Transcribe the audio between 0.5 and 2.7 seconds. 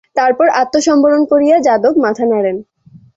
আত্মসম্বরণ করিয়া যাদব মাথা নাড়েন।